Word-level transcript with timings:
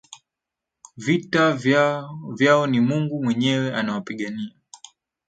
Vita 0.97 1.53
vyao 2.37 2.67
ni 2.67 2.79
Mungu 2.79 3.23
mwenyewe 3.23 3.73
anawapigania. 3.75 4.49